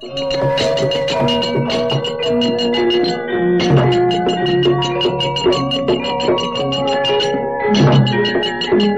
Thank 0.00 0.20
you. 8.82 8.97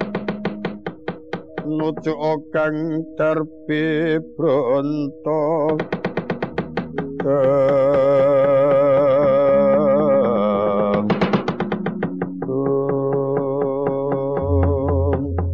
Nuju 1.71 2.11
kang 2.51 2.99
terbi 3.15 4.19
bronto. 4.35 5.79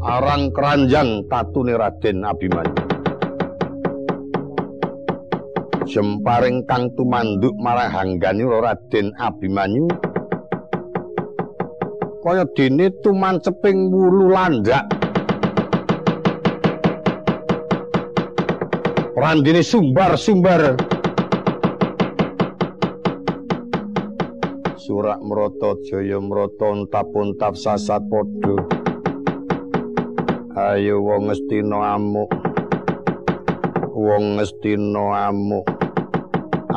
Arang 0.02 0.50
keranjang 0.58 1.22
tatune 1.30 1.78
Raden 1.78 2.26
Abimanyu. 2.26 2.82
Jemparing 5.86 6.66
kang 6.66 6.90
tumanduk 6.98 7.54
marang 7.62 7.94
hanggani 7.94 8.42
Raden 8.42 9.14
Abimanyu. 9.22 9.86
Kaya 12.26 12.42
dene 12.58 12.90
tumanceping 13.06 13.94
wulu 13.94 14.34
landak. 14.34 14.97
Randine 19.18 19.66
sumbar-sumbar. 19.66 20.78
Surak 24.78 25.18
mroto 25.26 25.82
jaya 25.90 26.22
mroto 26.22 26.86
tapun 26.94 27.34
tap 27.42 27.58
sasat 27.58 28.06
padha. 28.14 28.62
Ayo 30.54 31.02
wong 31.02 31.34
ngestina 31.34 31.98
amuk. 31.98 32.30
Wong 33.98 34.38
ngestina 34.38 35.34
amuk. 35.34 35.66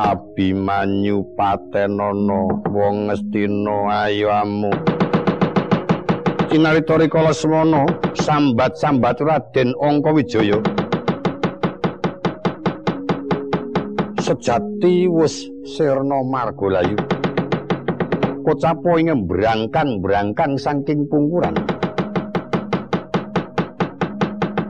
Abimanyu 0.00 1.20
patenana 1.36 2.40
wong 2.72 3.12
ngestina 3.12 4.08
ayo 4.08 4.32
amuk. 4.32 4.80
kinarita 6.50 6.98
rikala 6.98 7.30
semana 7.30 7.86
sambat-sambat 8.18 9.22
Raden 9.22 9.70
Angka 9.78 10.10
sejati 14.30 15.10
wis 15.10 15.50
sirna 15.66 16.22
margolayu. 16.22 16.94
Kocapo 18.46 18.94
ing 18.94 19.26
brangkang-brangkang 19.26 20.54
saking 20.54 21.10
pungkuran. 21.10 21.58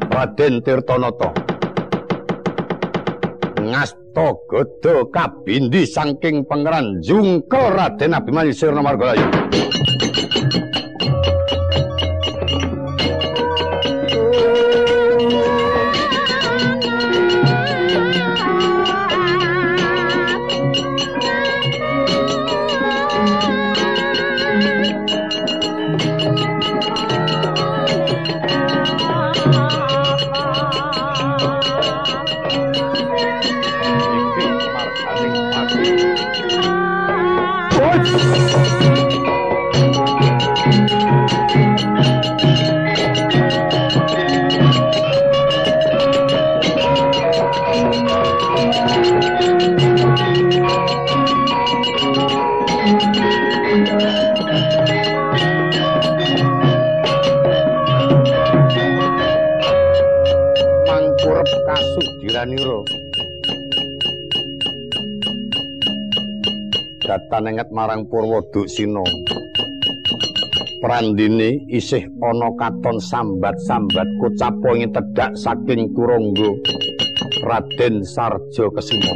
Raden 0.08 0.64
Tirtanata. 0.64 1.28
Ngasta 3.60 4.26
gada 4.48 4.94
kabindi 5.12 5.84
saking 5.84 6.48
pangeran 6.48 7.04
jungka 7.04 7.76
Raden 7.76 8.16
Abimanyu 8.16 8.56
sirna 8.56 8.80
margolayu 8.80 9.28
panenget 67.30 67.70
marang 67.70 68.04
Purwa 68.10 68.42
Duksina. 68.50 69.06
Prandine 70.82 71.62
isih 71.70 72.08
ana 72.18 72.50
katon 72.58 72.98
sambat-sambat 72.98 74.08
kocapo 74.18 74.74
ing 74.74 74.90
tedhak 74.90 75.32
saking 75.38 75.94
Kurangga 75.94 76.50
Raden 77.46 78.02
Sarja 78.02 78.66
Kesuma. 78.74 79.14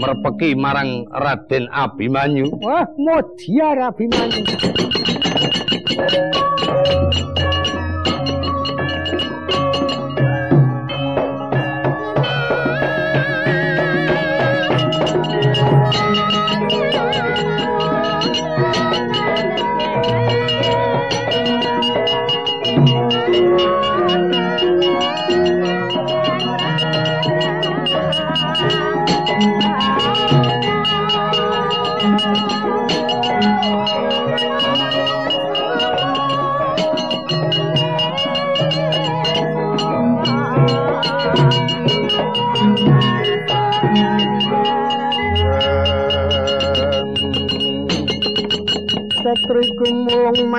Merpeki 0.00 0.56
marang 0.56 1.04
Raden 1.12 1.68
Abimanyu. 1.68 2.48
Wah, 2.58 2.88
modya 2.96 3.92
Abimanyu. 3.92 4.42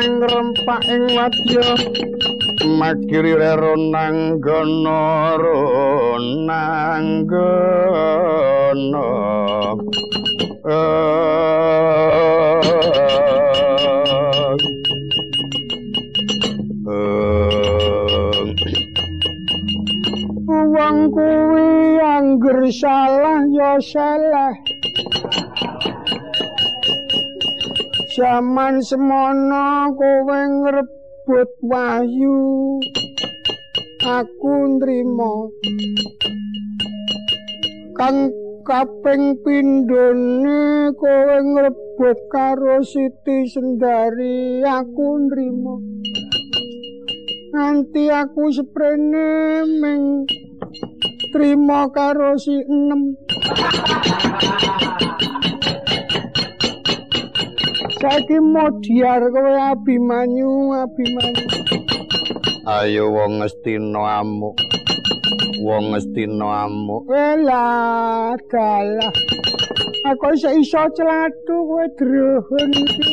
Ing 0.01 0.17
rempak 0.25 0.81
ing 0.89 1.05
wadya. 1.13 1.67
Makiri 2.61 3.33
rero 3.37 3.73
nanggono 3.77 5.01
nanggono 6.45 8.01
Wong 20.71 21.11
kuwi 21.11 21.99
angger 21.99 22.59
salah 22.71 23.43
ya 23.49 23.75
salah 23.81 24.60
Zaman 28.11 28.83
semono 28.83 29.95
kowe 29.95 30.39
ngrebut 30.43 31.51
wahyu 31.63 32.39
aku 34.03 34.53
nrimo. 34.75 35.47
Kang 37.95 38.35
kaping 38.67 39.39
pindhone 39.47 40.91
kowe 40.99 41.37
ngrebut 41.39 42.19
karo 42.27 42.83
Siti 42.83 43.47
Sendari 43.47 44.59
aku 44.59 45.31
nrimo. 45.31 45.79
Nganti 47.55 48.11
aku 48.11 48.51
seprene 48.51 49.63
ming 49.79 50.27
trima 51.31 51.87
karo 51.95 52.35
si 52.35 52.59
enem 52.59 53.15
saiki 58.01 58.37
modiar 58.41 59.21
kowe 59.29 59.53
abimanyu 59.69 60.73
abimanyu. 60.73 61.45
Ayo 62.65 63.13
wong 63.13 63.45
ngestina 63.45 64.01
amuk. 64.25 64.57
Wong 65.61 65.93
ngestina 65.93 66.65
amuk. 66.65 67.05
Elah 67.13 68.33
dalah 68.49 69.13
aku 70.09 70.33
iso 70.33 70.49
iso 70.57 70.81
celatu 70.97 71.55
kowe 71.69 71.85
druhun 71.93 72.69
iki. 72.73 73.05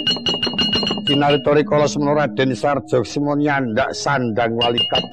Kinaritori 1.05 1.69
kala 1.69 1.85
semono 1.85 2.17
Raden 2.17 2.57
Sarjok 2.57 3.05
Simon 3.05 3.45
nyandak 3.45 3.93
sandang 3.93 4.57
walikat. 4.57 5.05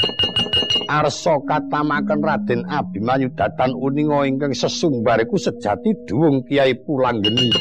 Arsa 0.87 1.35
katamaken 1.43 2.23
Raden 2.23 2.63
Abimanyu 2.71 3.27
datan 3.35 3.75
uninga 3.75 4.23
ingkang 4.23 4.55
sesumbariku 4.55 5.35
sejati 5.35 5.91
duwung 6.07 6.47
Kiai 6.47 6.79
Pulanggeni. 6.79 7.51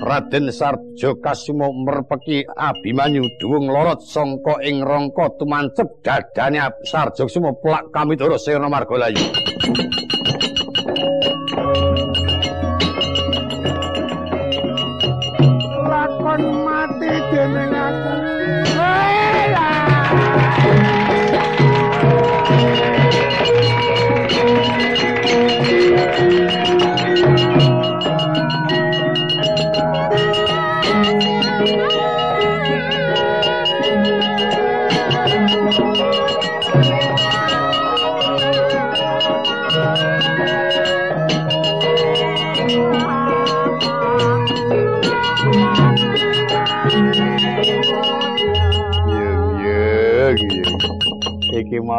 Raden 0.00 0.48
Sarjo 0.48 1.20
Kasumo 1.20 1.68
merpeki 1.76 2.48
Abimanyu 2.48 3.28
duwung 3.36 3.68
lorot 3.68 4.00
sangka 4.00 4.56
ing 4.64 4.80
rangka 4.80 5.36
tumancep 5.36 6.00
dadane 6.00 6.64
Sarjo 6.88 7.28
Kasumo 7.28 7.60
plak 7.60 7.92
kami 7.92 8.16
terus 8.16 8.48
sirna 8.48 8.72
margalayu. 8.72 9.20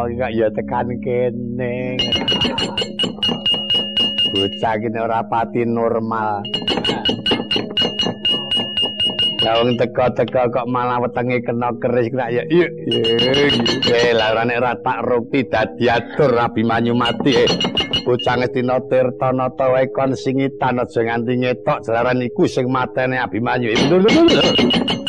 Iki 0.10 0.18
mau 0.18 0.22
gak 0.26 0.34
ya 0.34 0.48
tekan 0.50 0.88
kene. 1.04 2.00
Bocah 4.32 4.74
iki 4.80 4.88
ora 4.98 5.22
pati 5.28 5.62
normal. 5.68 6.42
Lah 9.42 9.58
wong 9.58 9.74
teka-teka 9.74 10.54
kok 10.54 10.70
malah 10.70 11.02
wetenge 11.02 11.42
kena 11.42 11.74
keris 11.82 12.14
kena 12.14 12.30
ya 12.30 12.46
iya 12.46 12.70
lah 14.14 14.38
ora 14.38 14.46
nek 14.46 14.62
ra 14.62 14.74
tak 14.78 15.02
rukti 15.02 15.50
dadi 15.50 15.90
atur 15.90 16.38
Abimanyu 16.38 16.94
mati 16.94 17.42
eh. 17.42 17.50
Bocah 18.06 18.38
ngestina 18.38 18.78
tirta 18.86 19.34
nata 19.34 19.74
wae 19.74 19.90
kon 19.90 20.14
singitan 20.14 20.78
aja 20.78 21.02
nganti 21.02 21.42
ngetok 21.42 21.82
jalaran 21.90 22.22
iku 22.22 22.46
sing 22.46 22.70
matene 22.70 23.18
Abimanyu. 23.18 23.74
apa 23.74 25.01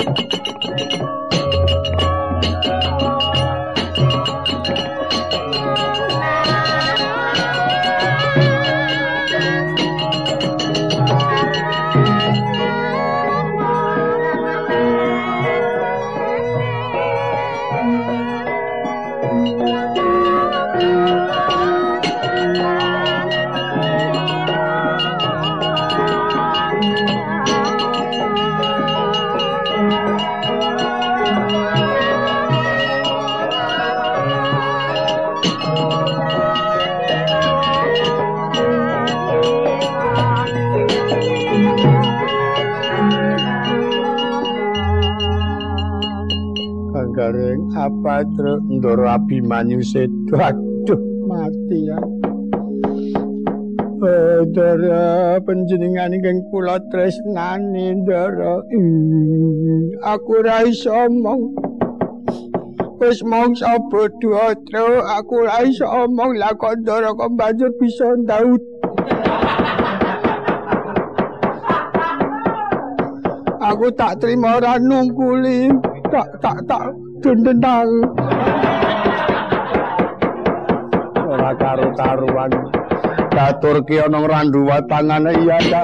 abimanyu 49.42 49.82
sedo 49.82 50.38
aduh 50.38 51.02
mati 51.26 51.90
ya. 51.90 51.98
Ndara 54.42 55.38
panjenengan 55.42 56.14
ingkang 56.14 56.46
kula 56.50 56.78
tresnani 56.90 57.98
Ndara 58.02 58.62
aku 60.06 60.46
ra 60.46 60.62
iso 60.62 60.94
omong. 60.94 61.58
Wis 63.02 63.18
mong 63.26 63.58
sapa 63.58 64.06
duatra 64.22 65.18
aku 65.18 65.42
ra 65.42 65.66
iso 65.66 65.90
omong. 65.90 66.38
Lah 66.38 66.54
kok 66.54 66.78
Ndara 66.86 67.10
kok 67.10 67.34
banjur 67.34 67.74
bisa 67.82 68.14
ndaut? 68.22 68.62
Aku 73.62 73.90
tak 73.94 74.22
terima 74.22 74.62
ora 74.62 74.78
nungkuli. 74.78 75.70
Tak 76.10 76.30
tak 76.42 76.58
tak 76.66 76.94
dendendang. 77.22 77.90
Ora 81.42 81.58
karo-karuan. 81.58 82.52
Daturke 83.34 83.98
ana 83.98 84.22
randu 84.30 84.62
watangane 84.62 85.34
iya 85.42 85.58
ta. 85.66 85.82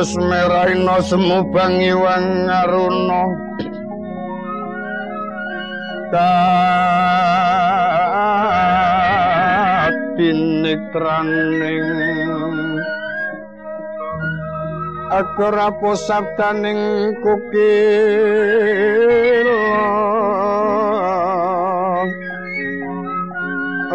Wis 0.00 0.16
merahina 0.16 0.96
semu 1.04 1.44
bangi 1.52 1.92
wang 1.92 2.48
aruna 2.48 3.36
tinitraning 10.16 11.84
agar 15.12 15.68
apa 15.68 15.92
sabdaning 16.00 17.12
kukil. 17.20 17.68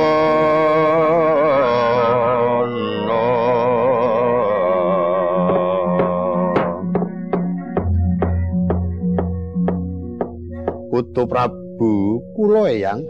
Putu 11.14 11.30
Prabu 11.30 12.26
kula 12.34 12.74
eyang 12.74 13.06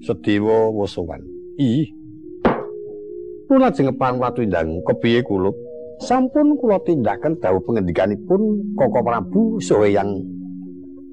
Sediwa 0.00 0.72
Wosowan. 0.72 1.20
Ih. 1.60 1.84
Kula 3.44 3.68
jengepang 3.76 4.16
watu 4.16 4.40
indang 4.40 4.80
kepiye 4.88 5.20
kula? 5.20 5.52
Sampun 6.00 6.56
kula 6.56 6.80
tindakan 6.80 7.36
dawuh 7.36 7.60
pengendikanipun 7.68 8.72
Koko 8.72 9.00
Prabu 9.04 9.60
Soeyang 9.60 10.16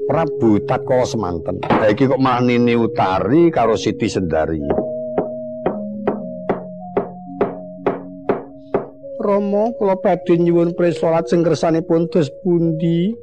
Prabu 0.07 0.63
Tatkawa 0.63 1.03
semanten. 1.03 1.59
Ha 1.67 1.91
iki 1.91 2.07
kok 2.07 2.23
malah 2.23 2.39
nini 2.39 2.79
utari 2.79 3.51
karo 3.51 3.75
Siti 3.75 4.07
Sendari. 4.07 4.63
Romo 9.19 9.75
kula 9.75 9.99
badhe 9.99 10.39
nyuwun 10.39 10.71
presalat 10.71 11.27
sing 11.27 11.43
kersanipun 11.43 12.07
dos 12.07 12.31
pundi? 12.47 13.22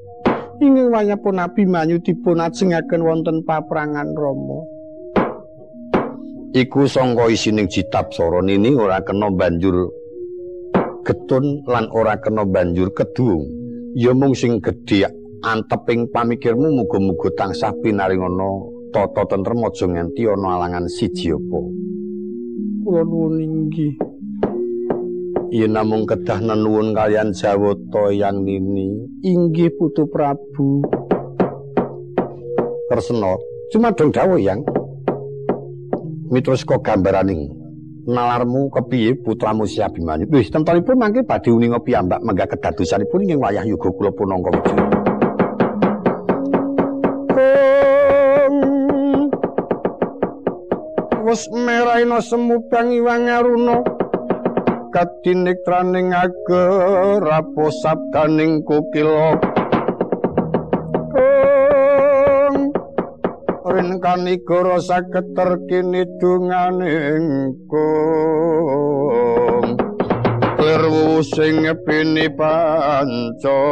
Ingin 0.61 0.93
wayapun 0.93 1.40
Nabi 1.40 1.64
Manyu 1.64 2.05
dipun 2.05 2.37
ajengaken 2.37 3.00
wonten 3.00 3.40
paprangan 3.49 4.12
Rama. 4.12 4.61
Iku 6.52 6.85
sangka 6.85 7.33
isining 7.33 7.64
jitab 7.64 8.12
soro 8.12 8.45
nini 8.45 8.76
ora 8.76 9.00
kena 9.00 9.33
banjur 9.33 9.88
getun 11.00 11.64
lan 11.64 11.88
ora 11.97 12.21
kena 12.21 12.45
banjur 12.45 12.93
kedung. 12.93 13.49
Ya 13.97 14.12
mung 14.12 14.37
sing 14.37 14.61
gedhe 14.61 15.09
anteping 15.40 16.12
pamikirmu 16.12 16.69
muga-muga 16.76 17.33
tansah 17.40 17.73
pinaringana 17.81 18.61
tata 18.93 19.33
tentrem 19.33 19.64
aja 19.64 19.88
nganti 19.88 20.29
ana 20.29 20.61
alangan 20.61 20.85
siji 20.93 21.33
apa. 21.33 21.61
Kula 22.85 23.00
nuwun 23.00 23.40
inggih. 23.40 24.10
Yen 25.50 25.75
namung 25.75 26.07
kedah 26.07 26.38
nenuwun 26.38 26.95
kalian 26.95 27.35
Jawata 27.35 28.14
yang 28.14 28.47
nini 28.47 29.02
inggih 29.26 29.75
putu 29.75 30.07
Prabu. 30.07 30.87
Kresna 32.87 33.35
cuma 33.75 33.90
dong 33.95 34.14
dawuh 34.14 34.38
yang. 34.38 34.62
Miturut 36.30 36.62
kok 36.62 36.87
gambaraning. 36.87 37.50
Nalarmu 38.07 38.71
kepiye 38.71 39.19
putramu 39.19 39.69
si 39.69 39.83
Abimanyu 39.83 40.30
wis 40.33 40.49
tentanipun 40.49 40.97
mangke 40.97 41.21
badhe 41.23 41.52
uni 41.52 41.69
ngopi 41.69 41.92
ambak 41.95 42.25
kedadosanipun 42.25 43.28
ing 43.28 43.38
wayah 43.38 43.62
yuga 43.62 43.92
kula 43.92 44.11
punangka 44.11 44.50
wijaya 44.50 44.85
wis 51.28 51.45
merahina 51.52 52.19
semu 52.25 52.59
bang 52.73 52.88
iwang 52.90 53.28
aruna 53.28 54.00
katiniktraning 54.91 56.11
ager 56.11 57.23
apa 57.23 57.65
sabdaning 57.83 58.63
kukila 58.67 59.39
Renkani 63.71 64.43
goro 64.43 64.83
saged 64.83 65.31
terkini 65.39 66.03
dunganing 66.19 67.55
kong 67.71 69.67
Lerwu 70.59 71.23
sing 71.23 71.65
ngepini 71.65 72.27
panco 72.35 73.63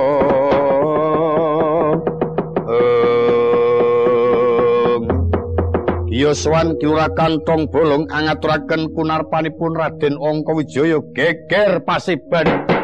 Yoswan 6.19 6.75
kiura 6.83 7.07
kantong 7.15 7.71
bolong 7.71 8.11
angaturaken 8.11 8.91
punarpanipun 8.91 9.71
Raden 9.79 10.19
Angka 10.19 10.51
Wijaya 10.51 10.99
geger 11.15 11.79
pasiban. 11.87 12.77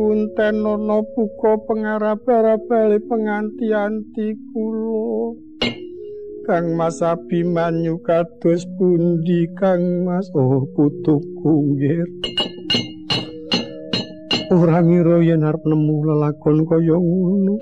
Abimanyu 0.00 0.16
aku 0.16 0.16
enten 0.16 0.64
ana 0.64 1.04
buka 1.12 1.52
pengarap-arabale 1.68 3.04
penganti-anti 3.04 4.32
kula. 4.48 5.36
Kang 6.48 6.72
Mas 6.72 7.04
Abimanyu 7.04 8.00
kados 8.00 8.64
pundi 8.80 9.44
Kang 9.60 10.08
Mas 10.08 10.24
oh 10.32 10.64
putuku 10.72 11.52
nggih. 11.76 12.00
Ora 14.56 14.80
ngira 14.80 15.20
yen 15.20 15.44
arep 15.44 15.60
nemu 15.68 15.94
lelakon 16.08 16.64
kaya 16.64 16.96
ngono. 16.96 17.60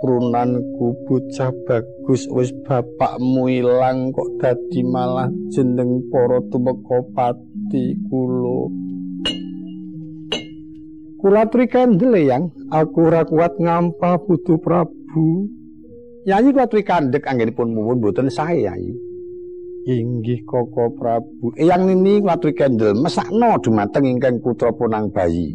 Runanku 0.00 0.96
bocah 1.04 1.52
bagus 1.68 2.24
wis 2.32 2.56
bapakmu 2.64 3.52
ilang 3.52 4.16
kok 4.16 4.40
dadi 4.40 4.80
malah 4.80 5.28
jeneng 5.52 6.08
para 6.08 6.40
tumeka 6.48 7.04
pati 7.12 8.00
kula. 8.08 8.89
Kula 11.20 11.44
trikandel 11.52 12.16
yang 12.16 12.48
aku 12.72 13.12
ora 13.12 13.28
kuat 13.28 13.60
ngampa 13.60 14.24
putu 14.24 14.56
Prabu. 14.56 15.44
Yayi 16.24 16.48
kula 16.48 16.64
trikandek 16.64 17.28
anggenipun 17.28 17.76
muwun 17.76 18.00
mboten 18.00 18.32
sae 18.32 18.64
yayi. 18.64 18.96
Inggih 19.84 20.40
Koko 20.48 20.96
Prabu. 20.96 21.52
Eyang 21.60 21.92
nini 21.92 22.24
kula 22.24 22.40
trikandel 22.40 22.96
mesakno 22.96 23.60
dumateng 23.60 24.08
ingkang 24.08 24.40
putra 24.40 24.72
punang 24.72 25.12
bayi. 25.12 25.52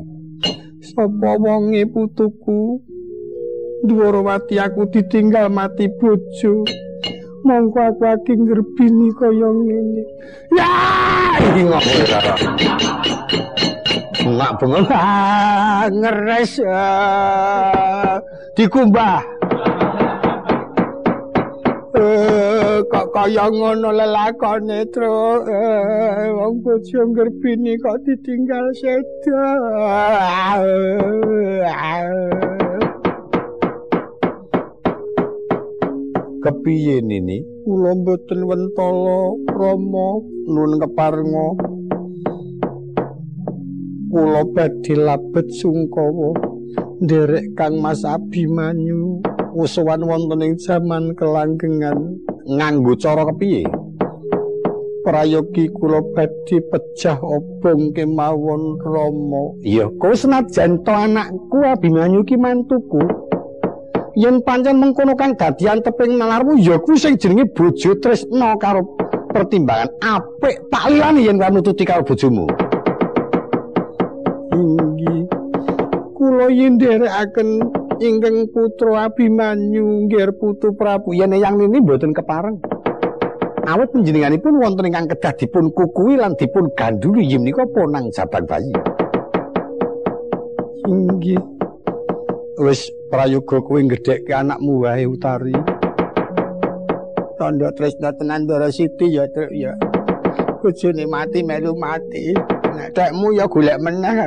Sapa 0.85 1.33
wonge 1.41 1.81
putuku? 1.89 2.77
Dwarawati 3.89 4.61
aku 4.61 4.85
ditinggal 4.93 5.49
mati 5.49 5.89
bojo. 5.97 6.61
Mongko 7.41 7.77
aku 7.89 8.03
aki 8.05 8.33
ngrebini 8.37 9.09
kaya 9.17 9.49
ngene. 9.49 10.03
Ya, 10.53 10.69
iki 11.41 11.61
ngopo 11.65 11.89
bengong 14.25 14.89
ah, 14.89 15.85
ngeres 15.85 16.57
ah, 16.65 18.17
dikumbah. 18.57 19.21
Eh, 21.95 22.83
kok 22.91 23.07
kaya 23.15 23.47
ngono 23.47 23.87
lelakone 23.95 24.83
tru 24.91 25.47
eh, 25.47 26.27
wong 26.27 26.59
bojo 26.59 26.99
ngrebini 27.07 27.79
kok 27.79 28.03
ditinggal 28.03 28.67
sedo. 28.75 29.47
kepiye 36.45 37.01
nini 37.01 37.41
kula 37.65 37.95
mboten 37.97 38.45
wentala 38.45 39.33
rama 39.49 40.07
nuwun 40.45 40.77
keparenga 40.77 41.47
kula 44.15 44.47
badhe 44.47 44.95
labet 44.95 45.51
sungkawa. 45.59 46.31
Nderek 47.03 47.51
Kang 47.59 47.83
Mas 47.83 48.07
Abimanyu 48.07 49.19
usuwan 49.51 50.07
wonten 50.07 50.39
ing 50.39 50.55
jaman 50.55 51.11
kelanggengan. 51.19 52.15
Nganggo 52.47 52.95
cara 52.95 53.27
kepiye? 53.27 53.67
Prayogi 55.03 55.67
kula 55.75 55.99
badhe 56.15 56.63
pejah 56.71 57.19
obong 57.19 57.91
kemawon 57.91 58.79
rama. 58.79 59.59
Iya 59.67 59.91
kowe 59.99 60.15
senajan 60.15 60.79
to 60.87 60.95
anakku 60.95 61.59
Abimanyu 61.67 62.23
ki 62.23 62.39
mantuku. 62.39 63.03
Yen 64.15 64.39
pancen 64.47 64.79
mengkono 64.79 65.11
kang 65.19 65.35
dadian 65.35 65.83
teping 65.83 66.15
nalarmu 66.15 66.55
ya 66.55 66.79
kuwi 66.79 66.95
sing 66.95 67.19
jenenge 67.19 67.51
bojo 67.51 67.99
tresna 67.99 68.55
karo 68.55 68.95
pertimbangan 69.35 69.91
apik 69.99 70.55
tak 70.71 70.87
liyane 70.87 71.19
yen 71.19 71.35
kamu 71.35 71.59
nututi 71.59 71.83
karo 71.83 72.07
bojomu 72.07 72.47
inggih 75.05 75.45
kula 76.15 76.47
nderekaken 76.49 77.49
ingkang 78.01 78.47
putra 78.49 79.11
Abimanyu 79.11 80.07
nggih 80.07 80.33
putu 80.39 80.71
Prabu. 80.73 81.11
Yen 81.13 81.35
yang 81.35 81.59
nini 81.59 81.83
mboten 81.83 82.15
kepareng. 82.15 82.57
Awet 83.65 83.89
panjenenganipun 83.91 84.61
wonten 84.61 84.87
ingkang 84.87 85.09
kedah 85.11 85.33
dipun 85.35 85.73
kukui 85.73 86.15
lan 86.15 86.37
dipun 86.37 86.71
ganduli 86.77 87.25
yen 87.27 87.43
menika 87.43 87.65
ponang 87.67 88.09
jabang 88.13 88.45
bayi. 88.47 88.71
Inggih. 90.85 91.41
Wis 92.55 92.87
prayoga 93.11 93.59
kowe 93.59 93.81
gedhekke 93.83 94.31
anakmu 94.31 94.85
wae 94.87 95.03
utari. 95.03 95.51
Tandha 97.35 97.67
tresna 97.75 98.15
tenan 98.15 98.47
Ndara 98.47 98.71
Siti 98.71 99.11
ya 99.11 99.27
ya. 99.51 99.75
Bojone 100.63 101.03
mati 101.03 101.43
melu 101.43 101.75
mati. 101.75 102.31
Nek 102.75 102.95
tekmu 102.95 103.35
ya 103.35 103.43
golek 103.51 103.75
meneh 103.83 104.23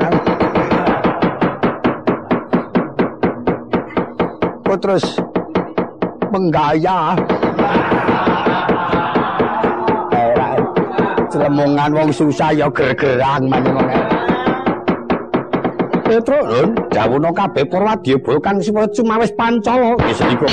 kok 4.69 4.81
terus 4.85 5.05
penggaya 6.29 7.17
Celemongan 11.29 11.93
wong 11.93 12.11
susah 12.13 12.53
ya 12.53 12.69
ger-gerang 12.73 13.49
maneh 13.49 13.73
Petro 16.09 16.41
lho, 16.41 16.73
jawuno 16.89 17.29
kabeh 17.37 17.69
Purwadya 17.69 18.17
kang 18.41 18.57
cuma 18.65 19.21
wis 19.21 19.29
pancala. 19.37 19.93
Wis 20.01 20.17
iku. 20.25 20.49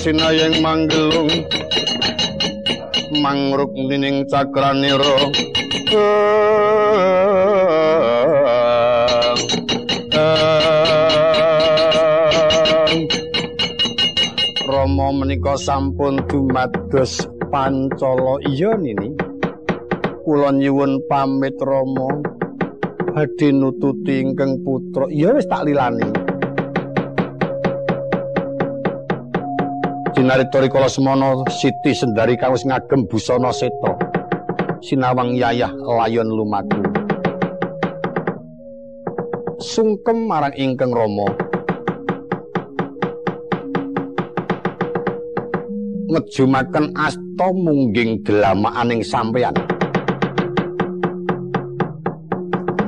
Sinayeng 0.00 0.64
manggelung 0.64 1.28
mangruk 3.20 3.68
nining 3.76 4.24
cakranira 4.32 5.28
Rama 14.64 15.12
menika 15.12 15.60
sampun 15.60 16.24
dumados 16.24 17.28
pancala. 17.52 18.40
Iya 18.48 18.80
nini. 18.80 19.12
Kula 20.24 20.56
nyuwun 20.56 21.04
pamit 21.10 21.60
Rama. 21.60 22.08
Badhe 23.12 23.52
nututi 23.52 24.24
ingkang 24.24 24.64
putra. 24.64 25.10
Iya 25.12 25.36
wis 25.36 25.44
tak 25.44 25.68
lilani 25.68 26.19
Dinarita 30.20 30.60
rikala 30.60 30.84
semana 30.84 31.32
Siti 31.48 31.96
Sendari 31.96 32.36
kang 32.36 32.52
wis 32.52 32.68
ngagem 32.68 33.08
busana 33.08 33.48
seta. 33.56 33.96
Sinawang 34.84 35.32
yayah 35.32 35.72
layon 35.72 36.28
lumaku. 36.28 36.84
Sungkem 39.64 40.28
marang 40.28 40.52
ingkang 40.60 40.92
Rama. 40.92 41.24
Ngejumaken 46.12 46.92
asta 47.00 47.48
mungging 47.56 48.20
delamaaning 48.20 49.00
sampeyan. 49.00 49.56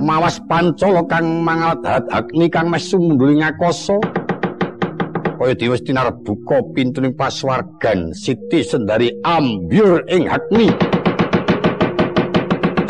Mawas 0.05 0.37
pancala 0.53 1.01
kang 1.09 1.41
mangal 1.41 1.81
dadakni 1.81 2.53
kang 2.53 2.69
mes 2.69 2.93
sumunduli 2.93 3.41
ngakoso. 3.41 4.22
Kaya 5.43 5.59
diwis 5.59 5.83
tinarbuka 5.83 6.63
pintuning 6.71 7.19
paswargan 7.19 8.15
Siti 8.15 8.63
Sendari 8.63 9.11
ambyur 9.27 10.07
ing 10.07 10.31
hakni 10.31 10.71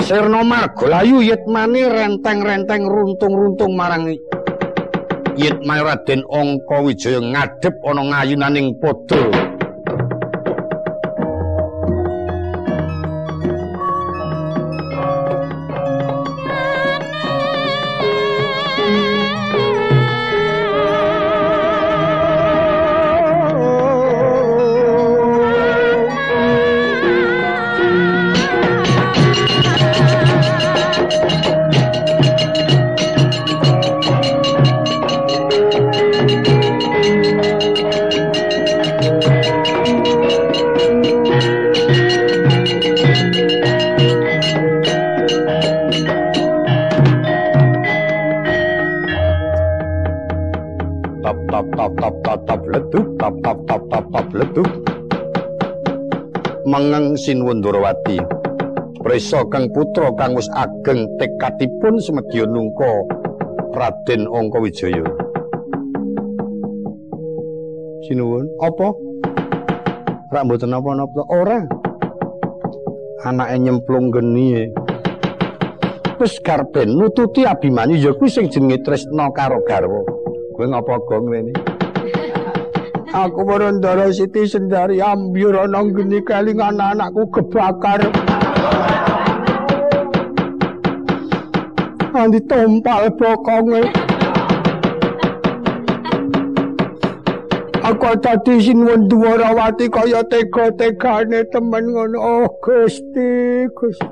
Sirna 0.04 0.44
Margolayu 0.44 1.24
yitmani 1.24 1.88
renteng-renteng 1.88 2.84
runtung-runtung 2.84 3.72
marang 3.72 4.12
Yitmani 5.32 5.80
Raden 5.80 6.20
Angka 6.28 6.76
Wijaya 6.84 7.24
ngadhep 7.24 7.72
ana 7.88 8.02
ngayunaning 8.04 8.76
padha 8.76 9.51
Sinuwun 56.90 57.62
Ndrawati. 57.62 58.18
Presa 59.06 59.46
kang 59.54 59.70
putra 59.70 60.10
kang 60.18 60.34
wis 60.34 60.50
ageng 60.58 61.06
tekadipun 61.14 62.02
semedya 62.02 62.42
nungka 62.42 63.06
Raden 63.70 64.26
Angka 64.26 64.58
Wijaya. 64.58 65.06
Sinuwun. 68.02 68.50
Apa? 68.58 68.90
Rak 70.34 70.42
mboten 70.42 70.74
napa-napa 70.74 71.22
ora. 71.30 71.62
Anake 73.22 73.62
nyemplung 73.62 74.10
geni 74.10 74.46
e. 74.58 74.64
Wis 76.18 76.42
karben 76.42 76.98
nututi 76.98 77.46
Abimanyu 77.46 77.94
ya 77.94 78.10
kuwi 78.10 78.26
sing 78.26 78.50
jenenge 78.50 78.82
tresna 78.82 79.30
karo 79.30 79.62
garwa. 79.70 80.02
Kowe 80.58 80.66
ngapa 80.66 80.98
gong 81.06 81.30
rene? 81.30 81.54
Aku 83.12 83.44
Warandara 83.44 84.08
Siti 84.08 84.48
Sendari 84.48 84.96
ambyur 84.96 85.52
ana 85.68 85.84
geni 85.84 86.24
kelingan 86.24 86.80
anakku 86.80 87.28
kebakar. 87.28 88.00
Andi 92.16 92.40
tompal 92.48 93.12
bokonge. 93.12 93.84
Aku 97.84 98.16
tadi 98.24 98.64
sinuwun 98.64 99.04
duwarawati 99.12 99.92
kaya 99.92 100.24
tega-tegane 100.32 101.44
temen 101.52 101.92
ngono. 101.92 102.16
Oh 102.16 102.48
Gusti, 102.64 103.68
Gusti. 103.76 104.08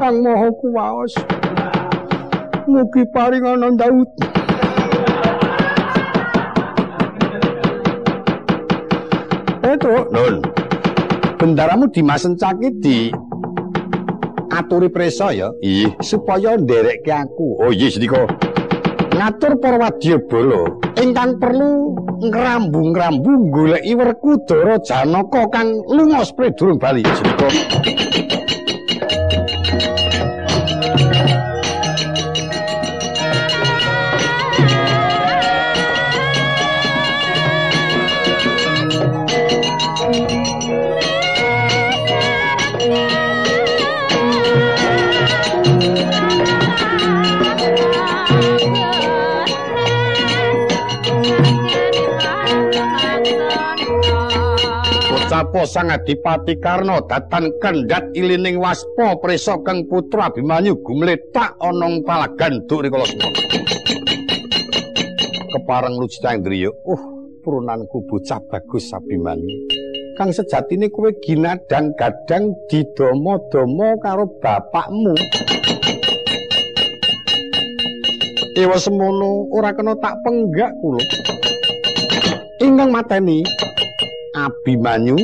Kang 0.00 0.24
Maha 0.24 0.48
Kuwas. 0.64 1.12
Mugi 2.64 3.04
paring 3.12 3.44
ana 3.44 3.68
Itu, 9.74 9.90
Nun. 10.14 10.38
Bendaramu 11.34 11.90
dimasencaki 11.90 12.78
di 12.78 13.10
aturi 14.54 14.86
presa 14.86 15.34
ya. 15.34 15.50
Ih, 15.58 15.90
supaya 15.98 16.54
nderekke 16.54 17.10
aku. 17.10 17.58
Oh 17.58 17.74
iya, 17.74 17.90
Sediko. 17.90 18.22
Ngatur 19.14 19.58
para 19.58 19.78
wadyabala 19.82 20.62
ingkang 20.98 21.42
perlu 21.42 21.94
ngrambu-ngrambu 22.22 23.50
goleki 23.50 23.94
Werkudara 23.98 24.78
Janaka 24.82 25.50
kang 25.50 25.82
lunga 25.90 26.22
spre 26.22 26.54
durung 26.54 26.78
bali, 26.78 27.02
Sediko. 27.02 27.50
Sapa 55.54 55.70
sang 55.70 55.86
adipati 55.86 56.58
Karna 56.58 56.98
datan 57.06 57.46
kendhat 57.62 58.10
ilining 58.18 58.58
waspa 58.58 59.14
prisa 59.22 59.54
kang 59.62 59.86
putra 59.86 60.26
Abimanyu 60.26 60.74
gumletak 60.82 61.54
ana 61.62 61.94
ing 61.94 62.02
palagan 62.02 62.58
duk 62.66 62.82
rikala 62.82 63.06
semana. 63.06 63.38
Kepareng 65.54 65.94
lucitang 65.94 66.42
driya, 66.42 66.74
uh 66.74 67.02
purunanku 67.46 68.02
bocah 68.02 68.42
bagus 68.50 68.90
Abimanyu. 68.98 69.46
Kang 70.18 70.34
sejatine 70.34 70.90
kowe 70.90 71.14
ginadang 71.22 71.94
gadang 71.94 72.50
didomo-domo 72.66 73.94
karo 74.02 74.26
bapakmu. 74.42 75.14
Ewa 78.58 78.74
semono 78.74 79.46
ora 79.54 79.70
kena 79.70 79.94
tak 80.02 80.18
penggak 80.26 80.74
kula. 80.82 81.02
Ingkang 82.58 82.90
mateni 82.90 83.46
Abimanyu 84.34 85.14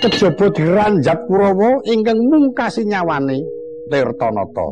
kejaba 0.00 0.48
diranjat 0.50 1.28
Kurawa 1.28 1.84
ingkang 1.84 2.18
mungkasi 2.24 2.88
nyawane 2.88 3.44
Tirtanata. 3.90 4.68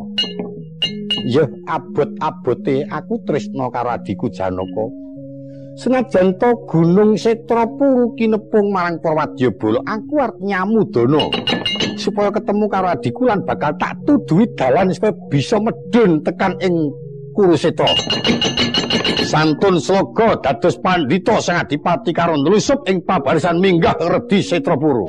Ya 1.27 1.43
abot-abote 1.67 2.87
aku 2.87 3.19
tresna 3.27 3.67
karo 3.69 3.91
adiku 3.91 4.31
Janaka. 4.31 4.85
Senajan 5.75 6.35
to 6.39 6.49
Gunung 6.67 7.15
Setrapu 7.19 8.15
kinepung 8.15 8.71
marang 8.71 8.99
para 8.99 9.27
wadyabala, 9.27 9.79
aku 9.87 10.19
arep 10.19 10.35
nyamudana 10.43 11.23
supaya 11.99 12.31
ketemu 12.31 12.65
karo 12.71 12.87
adiku 12.91 13.27
lan 13.27 13.43
bakal 13.43 13.75
tak 13.75 13.95
tuduhi 14.07 14.47
dalan 14.55 14.91
supaya 14.91 15.11
bisa 15.27 15.59
medun 15.59 16.23
tekan 16.23 16.55
ing 16.63 16.75
Kurusetra. 17.35 17.87
Santun 19.25 19.77
sloga 19.77 20.39
dados 20.41 20.77
pandhita 20.81 21.37
sing 21.41 21.55
adipati 21.57 22.11
karo 22.15 22.37
nlusup 22.37 22.85
ing 22.89 23.05
pabarisan 23.05 23.61
minggah 23.61 23.95
Redi 23.99 24.41
Setrapura. 24.41 25.05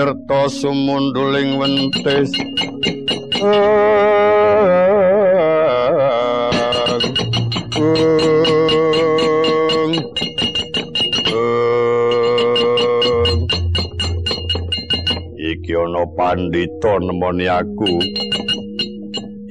Tirta 0.00 0.48
sumunduling 0.48 1.60
wentis. 1.60 2.32
Iki 15.36 15.72
ana 15.76 16.02
pandhita 16.16 16.92
nemoni 17.04 17.44
aku. 17.44 18.00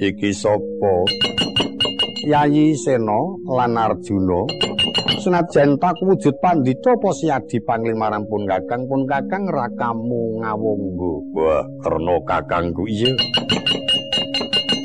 Iki 0.02 0.34
sapa? 0.34 0.94
Yayi 2.26 2.74
Sena 2.74 3.22
lan 3.46 3.78
Arjuna 3.78 4.69
senajan 5.20 5.76
tak 5.76 6.00
wujud 6.00 6.40
pandhita 6.40 6.96
apa 6.96 7.10
siadi 7.12 7.60
panglimaran 7.60 8.24
pun 8.26 8.48
kakang 8.48 8.88
pun 8.88 9.04
kakang 9.04 9.46
rakamu 9.52 10.40
ngawunggo 10.40 11.14
wah 11.36 11.64
karena 11.84 12.16
kakangku 12.24 12.88
iya. 12.88 13.12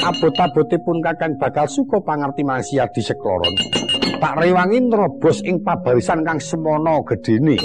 Abot-abotipun 0.04 1.00
kakang 1.00 1.40
bakal 1.40 1.64
suka 1.64 1.96
pangerti 2.04 2.44
siadi 2.44 3.00
sekloron. 3.00 3.56
Tak 4.20 4.36
rewangi 4.36 4.84
nerobos 4.84 5.40
ing 5.48 5.64
pabarisan 5.64 6.20
kang 6.26 6.36
semono 6.36 7.00
gedene 7.08 7.56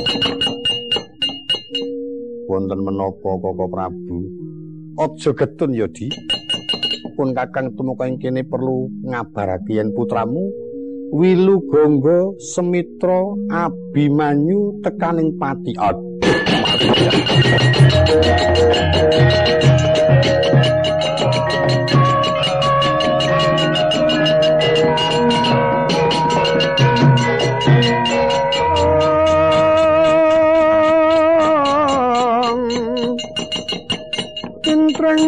wonten 2.49 2.82
menapa 2.82 3.29
koko 3.38 3.65
prabu? 3.69 4.17
Aja 4.97 5.32
getun 5.32 5.71
ya 5.77 5.86
di. 5.88 6.10
Pun 7.13 7.32
kakang 7.32 7.75
tumeka 7.77 8.10
ing 8.10 8.17
kene 8.17 8.41
perlu 8.43 8.89
ngabarake 9.05 9.75
yen 9.75 9.93
putramu 9.93 10.68
Wilu 11.10 11.65
Gonggo 11.65 12.38
Semitra 12.38 13.34
Abimanyu 13.50 14.78
tekaning 14.86 15.34
pati 15.41 15.74
aduh 15.74 16.10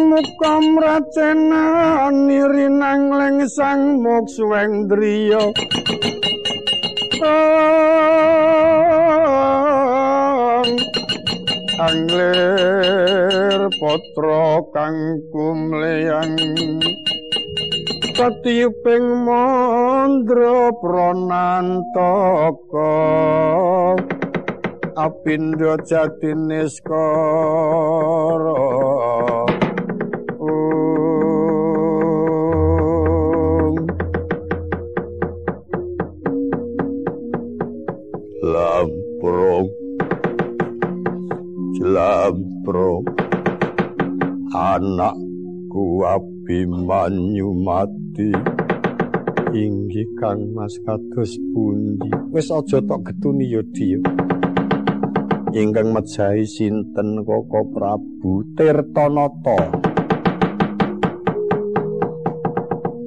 muka 0.00 0.60
mracena 0.62 2.08
nirinang 2.08 3.12
leng 3.12 3.44
sang 3.48 4.00
moksuweng 4.00 4.88
driya. 4.88 5.52
Angler 11.82 13.68
potra 13.76 14.62
kang 14.72 15.18
kumleyang 15.34 16.38
katiyuping 18.16 19.26
mandra 19.26 20.70
pranantaka. 20.80 22.06
Apindo 24.92 25.72
jatine 25.88 26.68
skara 26.68 28.52
Lampro 42.72 43.04
Anakku 44.56 46.00
Abimanyu 46.08 47.52
mati 47.52 48.32
Inggih 49.52 50.08
Kang 50.16 50.56
Mas 50.56 50.80
kados 50.80 51.36
pundi 51.52 52.08
Wis 52.32 52.48
aja 52.48 52.80
tok 52.80 53.04
getuni 53.04 53.52
ya 53.52 53.60
Dio 53.76 54.00
ingkang 55.52 55.92
mejahi 55.92 56.48
sinten 56.48 57.28
Koko 57.28 57.60
Prabu 57.76 58.40
Tirtanata. 58.56 59.68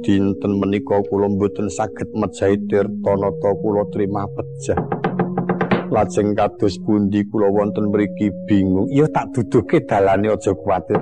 Dinten 0.06 0.62
menika 0.62 1.01
kula 1.10 1.25
mboten 1.25 1.73
saged 1.73 2.13
mejahi 2.13 2.62
Tirtanata 2.69 3.49
kula 3.58 3.89
terima 3.89 4.30
pejah. 4.30 4.94
Lajeng 5.95 6.36
kados 6.36 6.75
pundi 6.84 7.23
kula 7.31 7.47
wonten 7.47 7.88
mriki 7.88 8.27
bingung. 8.43 8.91
Ya 8.91 9.08
tak 9.08 9.31
duduhke 9.31 9.79
dalane 9.88 10.27
aja 10.27 10.51
kuwatir. 10.51 10.99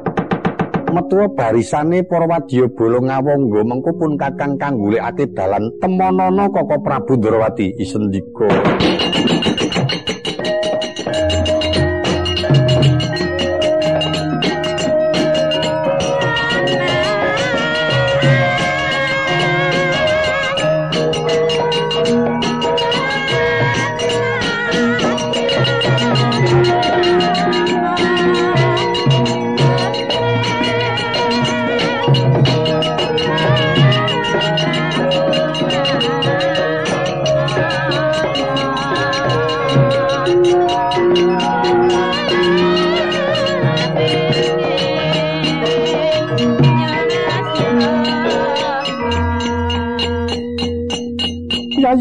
Metuwa 0.93 1.25
barisane 1.33 2.05
para 2.05 2.29
wadya 2.29 2.69
bala 2.69 3.01
ngawangga 3.01 3.65
mengko 3.65 3.89
pun 3.97 4.13
kakang 4.13 4.53
kanggulekake 4.61 5.33
dalan 5.33 5.65
temonana 5.81 6.45
Koko 6.45 6.77
Prabu 6.85 7.17
Ndrawati 7.17 7.73
isendika. 7.81 8.45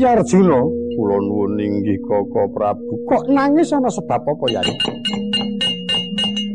Yai 0.03 0.19
Arjuna, 0.19 0.59
kula 0.99 1.17
nuwun 1.23 1.63
inggih 1.63 2.03
Koko 2.03 2.51
Prabu. 2.51 3.07
Kok 3.07 3.31
nangis 3.31 3.71
ana 3.71 3.87
sebab 3.87 4.19
apa, 4.27 4.45
Yai? 4.51 4.75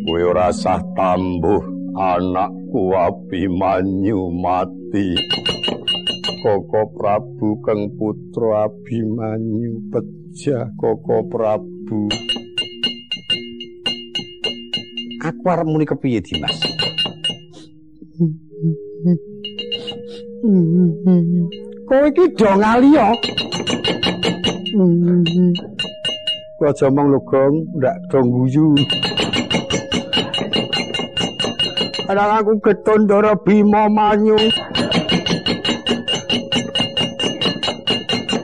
Kowe 0.04 0.20
ora 0.20 0.52
sah 0.52 0.84
tambuh 1.00 1.64
anakku 1.96 2.92
Abimanyu 2.92 4.36
mati. 4.36 5.16
Koko 6.44 6.92
Prabu 6.92 7.64
kang 7.64 7.88
putra 7.96 8.68
Abimanyu 8.68 9.80
pejah 9.96 10.68
Koko 10.76 11.24
Prabu. 11.32 12.12
Aku 15.24 15.44
arep 15.48 15.68
muni 15.72 15.88
kepiye, 15.88 16.20
Dimas? 16.20 16.52
Kowe 21.88 22.04
iki 22.12 22.36
do 22.36 22.52
ngaliyo. 22.52 23.37
Kowe 26.58 26.68
aja 26.68 26.92
omong 26.92 27.08
lho, 27.14 27.20
Gong, 27.24 27.56
ndak 27.80 27.98
do 28.12 28.20
guyu. 28.28 28.76
Ana 32.12 32.40
aku 32.40 32.60
keton 32.60 33.08
Ndara 33.08 33.36
Bima 33.40 33.88
Manyu. 33.88 34.36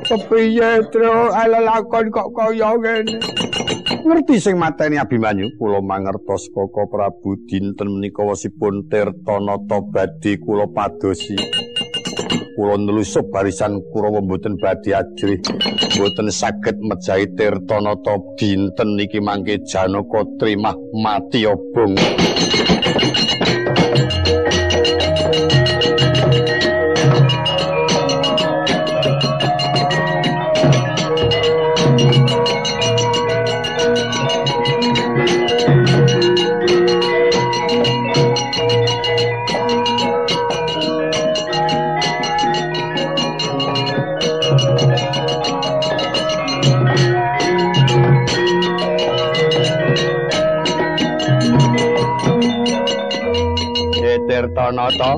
Kepiye, 0.08 0.70
Tru? 0.92 1.12
Ala 1.36 1.60
lakon 1.60 2.08
kok 2.08 2.32
kaya 2.32 2.72
ngene. 2.80 3.20
Ngerti 4.04 4.36
sing 4.40 4.56
mateni 4.60 5.00
Abimanyu, 5.00 5.48
kula 5.60 5.80
mangertos 5.80 6.52
Koko 6.52 6.88
Prabu 6.92 7.40
dinten 7.48 7.88
menika 7.88 8.24
wasipun 8.24 8.88
Tirtanata 8.92 9.80
badhe 9.80 10.40
kula 10.44 10.68
padosi. 10.72 11.36
Kula 12.56 12.78
nelusup 12.78 13.26
barisan 13.34 13.82
Kurawa 13.92 14.22
mboten 14.22 14.58
badhe 14.62 14.94
ajrih 14.94 15.42
mboten 15.98 16.30
saged 16.30 16.78
mejahi 16.82 17.26
Tirtanata 17.38 18.16
dinten 18.38 18.90
niki 18.98 19.20
mangke 19.20 19.58
Janaka 19.66 20.22
trimah 20.38 20.78
mati 20.94 21.46
obong 21.50 21.98
Tirtanata 54.44 55.16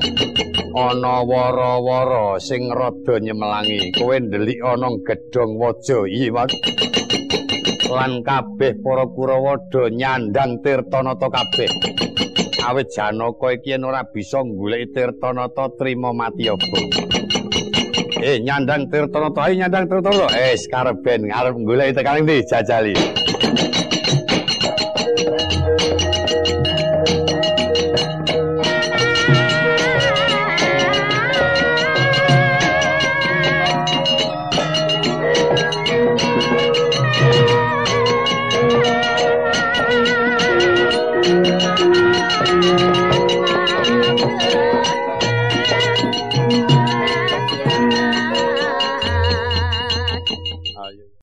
ana 0.78 1.26
wara-wara 1.26 2.38
sing 2.38 2.70
rada 2.70 3.18
nyemelangi. 3.18 3.90
Kowe 3.98 4.14
ndelik 4.22 4.62
ana 4.62 4.94
gedhong 5.02 5.58
waja 5.58 6.06
iwak 6.06 6.54
lan 7.90 8.22
kabeh 8.22 8.78
para 8.86 9.10
Kurawa 9.10 9.58
do 9.74 9.90
nyandang 9.90 10.62
Tirtanata 10.62 11.26
kabeh. 11.34 11.66
Awit 12.70 12.94
Janaka 12.94 13.50
iki 13.58 13.74
yen 13.74 13.82
ora 13.90 14.06
bisa 14.06 14.46
golek 14.46 14.94
Tirtanata 14.94 15.74
trima 15.74 16.14
mati 16.14 16.46
apa? 16.46 16.78
Eh 18.22 18.38
nyandang 18.46 18.94
Tirtanata 18.94 19.50
ayo 19.50 19.58
nyandang 19.58 19.90
Tirtanata. 19.90 20.38
Eh 20.38 20.54
kareben 20.70 21.34
arep 21.34 21.58
golek 21.66 21.98
tekan 21.98 22.30
ndi 22.30 22.46
jajali 22.46 22.94